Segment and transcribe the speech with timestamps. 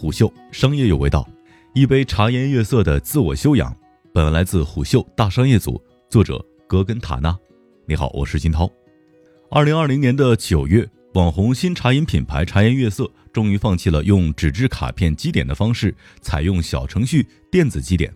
[0.00, 1.28] 虎嗅商业有味道，
[1.74, 3.76] 一杯茶颜悦色的自我修养。
[4.14, 7.36] 本文来自虎嗅大商业组，作者格根塔纳。
[7.86, 8.66] 你好，我是金涛。
[9.50, 18.10] 二零二零年的九月，网红新茶饮品牌茶颜悦色终于放弃了用纸质卡片积点的方式，采用小程序电子积点。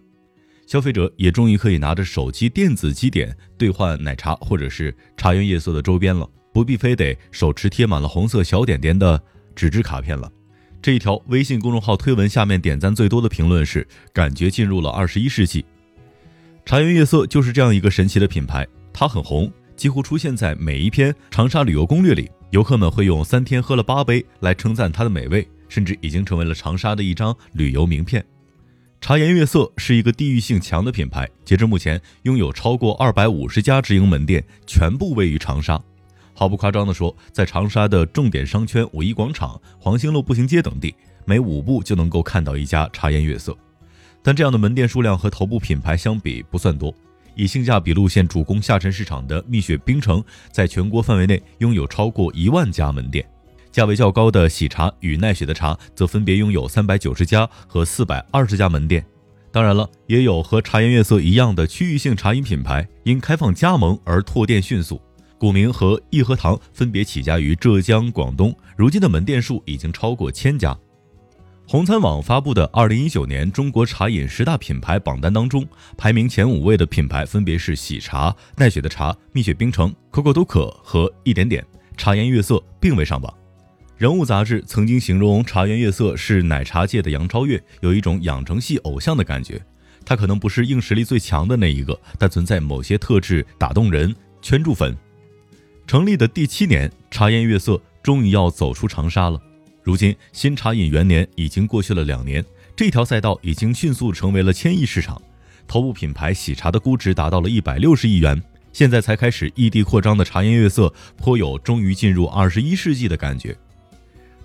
[0.66, 9.22] 消费者也终于可以拿着手机电子积点兑换奶茶或者是茶颜悦色的周边了，不必非得手持贴满了红色小点点的
[9.54, 10.32] 纸质卡片了。
[10.84, 15.64] 这一条微信公众号推文下面点赞最多的评论是：“感觉进入了二十一世纪。”
[16.66, 22.30] 茶颜悦色就是这样一个神奇的品牌，它很红，几乎出现在每一篇长沙旅游攻略里。
[22.50, 28.22] 游客们会用“三天喝了八杯”来称赞它的美味，甚至已经成为了长沙的一张旅游名片。
[29.00, 35.82] 茶颜悦色是一个地域性强的品牌，截至目前拥有超过二百五十家直营门店，全部位于长沙。
[36.34, 43.56] 毫不夸张地说，在长沙的重点商圈五一广场、黄兴路步行街等地，每五步就能够看到一家茶颜悦色。
[44.22, 46.92] 但这样的门店数量和头部品牌相比不算多。
[47.36, 53.24] 以性价比路线主攻下沉市场的蜜雪冰城，在全国范围内拥有超过一万家门店；
[53.72, 59.04] 价位较高的喜茶与奈雪的茶，则分别拥有三百九十家和四百二十家门店。
[59.50, 65.00] 当然了，也有和茶颜悦色一样的区域性茶饮品牌，因开放加盟而拓店迅速。
[65.44, 70.74] 古茗和益禾堂分别起家于浙江、广东，如今的门店数已经超过千家。
[71.68, 75.62] 红餐网发布的二零一九年中国茶饮十大品牌榜单当中，
[75.98, 81.62] 排名前五位的品牌分别是喜茶、奈雪的茶、蜜雪冰城、可口都可和一点点。
[81.94, 83.30] 茶颜悦色并未上榜。
[83.98, 89.60] 人物杂志曾经形容茶颜悦色是奶茶界的杨超越，有一种养成系偶像的感觉。
[90.06, 94.96] 他可能不是硬实力最强的那一个，但存在某些特质打动人，圈住粉。
[95.86, 99.40] 成立的第七年，茶颜悦色终于要走出长沙了。
[99.82, 102.42] 如今，新茶饮元年已经过去了两年，
[102.74, 105.20] 这条赛道已经迅速成为了千亿市场。
[105.68, 113.54] 头部品牌喜茶的估值达到了一百六十亿元，现在才开始异地扩张的茶颜悦色，颇有终于进入二十一世纪的感觉。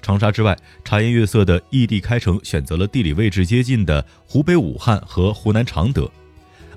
[0.01, 6.09] 长沙之外，茶颜悦色的异地开城选择了地理位置接近的湖北武汉和湖南常德。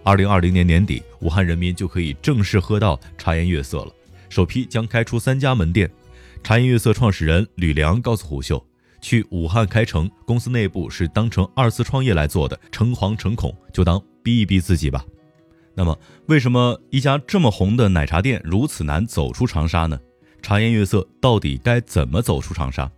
[0.04, 3.92] 二零二零年年底，武汉人民就可以正式喝到茶颜悦色了。
[4.32, 5.90] 首批将开出三家门店。
[6.42, 8.64] 茶颜悦色创始人吕梁告诉虎嗅，
[9.02, 15.04] 去武汉开城，公司内部是当成二次创业来做的，诚惶诚恐，就当逼一逼自己吧。
[15.74, 15.98] 那么，
[16.28, 20.00] 为什么一家这么红的奶茶店如此难走出长沙呢？
[20.40, 22.90] 茶颜悦色到底该怎么走出长沙？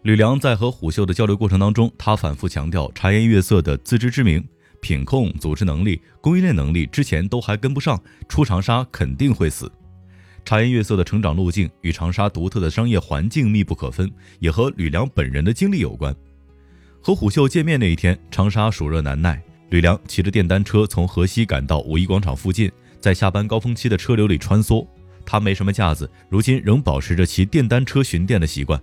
[0.00, 4.42] 吕梁在和虎嗅的交流过程当中，他反复强调茶颜悦色的自知之明、
[4.80, 9.70] 品控、组织能力、供应链能力之前都还跟不上，出长沙肯定会死。
[10.44, 16.14] 茶颜悦色的成长路径与长沙独特的商业环境密不可分，也和吕梁本人的经历有关。
[17.00, 22.70] 和虎嗅见面那一天，长沙暑热难耐，吕梁骑着电单车从河西赶到五一广场附近，
[23.00, 24.86] 在下班高峰期的车流里穿梭。
[25.24, 28.80] 他没什么架子，如今仍保持着骑电单车巡店的习惯。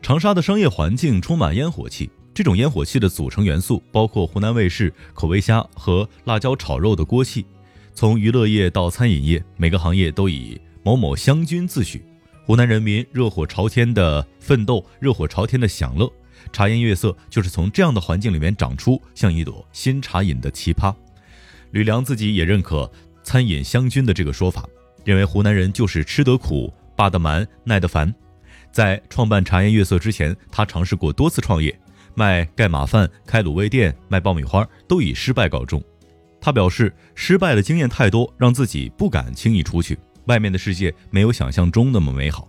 [0.00, 7.44] 长沙的商业环境充满烟火气，这种烟火气的组成元素包括湖南卫视口味虾和辣椒炒肉的锅气。
[7.92, 12.00] 从娱乐业到餐饮业，每个行业都以某某湘军自诩，
[12.44, 16.08] 湖南人民热火朝天的奋斗，热火朝天的享乐。
[16.52, 20.94] 茶颜悦色就是从这样的环境里面长出，像一朵新茶饮的奇葩。
[21.72, 22.88] 吕梁自己也认可
[23.24, 24.64] “餐饮湘军”的这个说法，
[25.04, 28.14] 认为湖南人就是吃得苦、霸得蛮、耐得烦。
[28.70, 31.76] 在创办茶颜悦色之前，他尝试过多次创业，
[32.14, 35.82] 卖盖码饭、开卤味店、卖爆米花，都以失败告终。
[36.40, 39.98] 他表示，失败的经验太多，让自己不敢轻易出去。
[40.26, 42.48] 外面的世界没有想象中那么美好，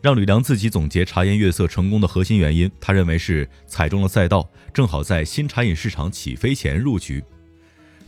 [0.00, 7.22] 让吕梁自己总结茶颜悦色成功的核心原因，他认为是踩中了赛道，正好在新茶饮市场起飞前入局。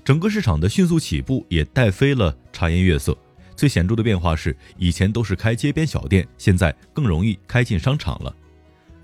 [0.04, 3.16] 整个市场的迅速起步也带飞了茶颜悦色。
[3.54, 8.34] 最显著的变化是，以前都是开街边小店，现在更容易开进商场了。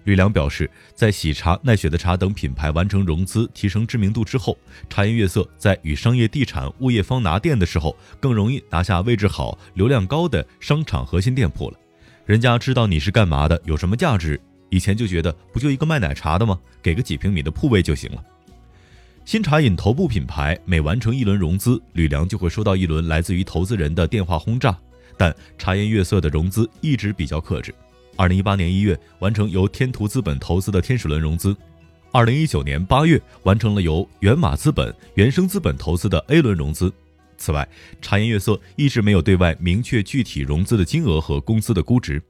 [0.06, 4.56] 吕梁表示，在喜茶、奈雪的茶等品牌完成融资、提升知名度之后，
[4.88, 11.76] 茶颜悦色在与商业地产、物业方拿店的时候，更容易拿下位置好、流量高的商场核心店铺了。
[12.24, 14.40] 人家知道你是干嘛的，有什么价值。
[14.70, 16.56] 以前就觉得不就一个卖奶茶的吗？
[16.80, 18.24] 给个几平米的铺位就行了。
[19.24, 24.78] 新茶饮头部品牌每完成一轮融资，吕梁就会收到一轮来自于投资人的电话轰炸。
[25.18, 27.74] 但茶颜悦色的融资一直比较克制。
[28.16, 31.54] 二零一八年一月完成由天图资本投资的天使轮融资，
[32.10, 36.92] 二零一九年八月完成了由源码资本、原生资本投资的 A 轮融资。
[37.36, 37.68] 此外，
[38.00, 42.22] 茶颜悦色一直没有对外明确具体融资的金额和公司的估值。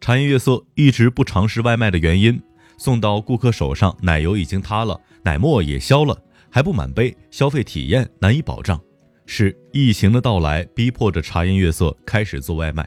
[0.00, 2.38] 茶颜悦色一直不尝试外卖的原因，
[2.76, 8.78] 送到顾客手上，奶油已经塌了，奶沫也消了，还不满杯，消费体验难以保障。
[9.24, 12.86] 是疫情的到来，逼迫着茶颜悦色开始做外卖，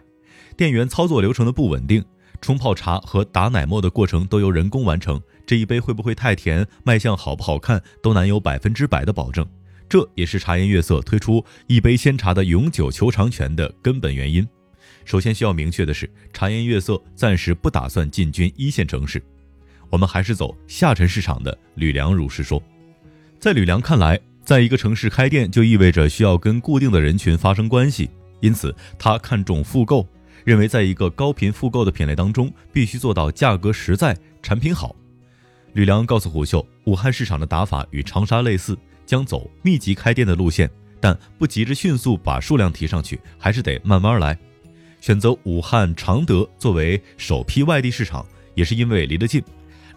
[0.55, 2.05] 店员操作流程的不稳定，
[2.41, 9.45] 冲泡茶和打奶沫的过程都由人工完成，这一杯会不会太甜，卖相好不好看，都难有百分之百的保证。
[9.89, 14.47] 这也是茶颜悦色推出一杯鲜茶的永久求偿权的根本原因。
[15.05, 19.23] 首先需要明确的是，茶颜悦色暂时不打算进军一线城市，
[19.89, 21.57] 我们还是走下沉市场的。
[21.75, 22.61] 吕梁如是说，
[23.39, 24.19] 在吕梁看来。
[24.43, 30.07] 在一个城市开店，就意味着需要跟固定的人群发生关系，因此他看重复购，
[30.47, 34.95] 认为在一个高频复购的品类当中，必须做到价格实在、产品好。
[35.73, 40.71] 吕梁告诉虎嗅，武汉市场的打法与长沙类似，将走密集开店的路线，
[41.01, 44.39] 但不急着迅速把数量提上去，还是得慢慢来。
[45.01, 49.43] 选择武汉常德作为首批外地市场，也是因为离得近，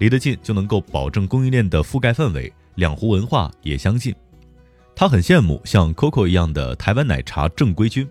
[0.00, 4.12] 离得近就能够保证供应链的覆盖范围，两湖文化也相近。
[4.96, 8.04] 他很羡慕像 COCO 一样的台湾奶茶正规军，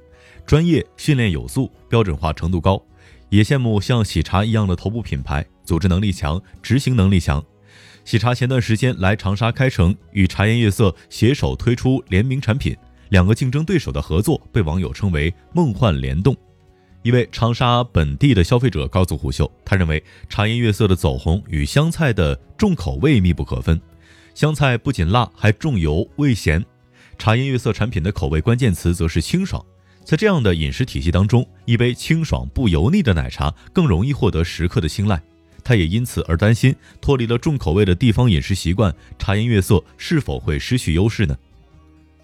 [0.49, 2.83] 专业训练有素，标准化程度高；
[3.29, 7.45] 也羡慕像喜茶一样的头部品牌，组织能力强，执行能力强。
[8.03, 12.75] 喜茶前段时间来长沙开城，与茶颜悦色携手推出联名产品，
[13.09, 16.35] 两个竞争对手的合作被网友称为“梦幻联动”。
[17.03, 23.79] 一位长沙本地的消费者告诉虎嗅，他认为茶颜悦色的走红与湘菜的重口味密不可分，
[24.33, 26.65] 湘菜不仅辣，还重油味咸。
[27.19, 29.63] 茶颜悦色产品的口味关键词则是清爽，
[30.09, 35.21] 在这样的饮食体系当中，一杯清爽不油腻的奶茶更容易获得食客的青睐。
[35.63, 41.37] 他也因此而担心，脱离了重口味的地方饮食习惯，茶颜悦色是否会失去优势呢？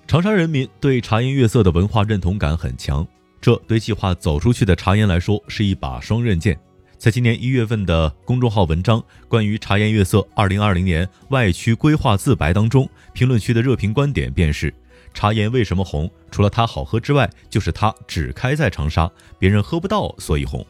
[0.08, 3.08] 长沙人民对茶颜悦色的文化认同感很强，
[3.40, 6.58] 这对计划走出去的茶颜来说是一把双刃剑。
[6.98, 14.74] 在今年一月份的公众号文章《关于茶颜悦色二零二零年外区规划自白》当中，评论区的热评观点便是。
[15.16, 16.12] 茶颜为什么红？
[16.30, 19.10] 除了它好喝之外，就是它只开在长沙，
[19.40, 20.64] 别人喝不到，所以红。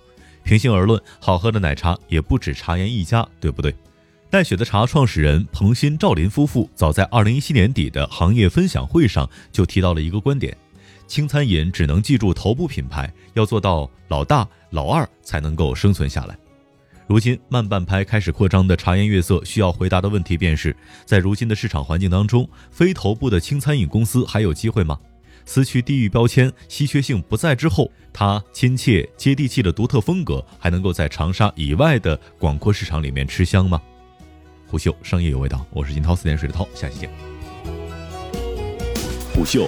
[0.43, 3.75] 平心而论，好喝的奶茶也不止茶颜一家，对不对？
[4.29, 10.55] 奈雪的茶创始人彭鑫、赵林夫妇早在二零一七年底的行业分享会上就提到了一个观点：
[11.07, 16.37] 轻餐饮只能记住头部品牌，要做到老大、老二才能够生存下来。
[17.07, 20.75] 如今慢半拍开始扩张的茶颜悦色，需要回答的问题便是
[21.05, 24.97] 在如今的市场环境当中，非头部的轻餐饮公司还有机会吗？
[25.45, 33.79] 撕去地域标签、稀缺性不在之后，它亲切接地气的独特风格，还能够在长沙以外的广阔市场里面吃香吗？
[34.65, 37.11] 虎嗅商业有味道，我是金涛，四点水的涛，下期见。
[39.35, 39.67] 虎嗅